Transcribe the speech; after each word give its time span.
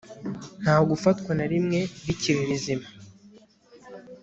nta 0.61 0.75
gufwa 0.89 1.31
na 1.37 1.45
rimwe 1.51 1.79
rikiri 2.05 2.41
rizima 2.49 2.87